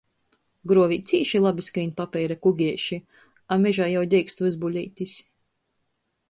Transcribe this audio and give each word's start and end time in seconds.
Gruovī 0.69 0.95
cīši 1.11 1.41
labi 1.43 1.65
skrīn 1.67 1.91
papeira 1.99 2.37
kugeiši, 2.45 2.99
a 3.57 3.59
mežā 3.67 3.91
jau 3.93 4.03
deigst 4.15 4.43
vyzbuleitis. 4.47 5.15